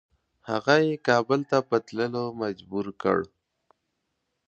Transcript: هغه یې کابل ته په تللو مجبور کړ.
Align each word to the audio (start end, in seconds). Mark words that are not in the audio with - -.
هغه 0.49 0.75
یې 0.87 0.95
کابل 1.07 1.39
ته 1.49 1.57
په 1.69 1.75
تللو 1.85 2.25
مجبور 2.41 2.85
کړ. 3.01 3.19